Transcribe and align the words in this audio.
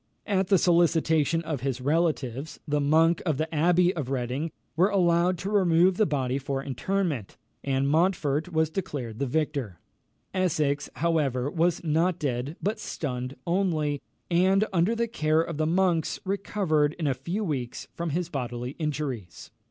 At 0.25 0.47
the 0.47 0.57
solicitation 0.57 1.43
of 1.43 1.61
his 1.61 1.79
relatives, 1.79 2.59
the 2.67 2.81
monks 2.81 3.21
of 3.21 3.37
the 3.37 3.53
Abbey 3.53 3.95
of 3.95 4.09
Reading 4.09 4.49
were 4.75 4.89
allowed 4.89 5.37
to 5.37 5.51
remove 5.51 5.97
the 5.97 6.07
body 6.07 6.39
for 6.39 6.63
interment, 6.63 7.37
and 7.63 7.87
Montfort 7.87 8.51
was 8.51 8.71
declared 8.71 9.19
the 9.19 9.27
victor. 9.27 9.77
Essex, 10.33 10.89
however, 10.95 11.51
was 11.51 11.83
not 11.83 12.17
dead, 12.17 12.55
but 12.63 12.79
stunned 12.79 13.35
only, 13.45 14.01
and, 14.31 14.65
under 14.73 14.95
the 14.95 15.07
care 15.07 15.41
of 15.43 15.57
the 15.57 15.67
monks, 15.67 16.19
recovered 16.25 16.93
in 16.93 17.05
a 17.05 17.13
few 17.13 17.43
weeks 17.43 17.87
from 17.93 18.09
his 18.09 18.27
bodily 18.27 18.71
injuries. 18.79 19.51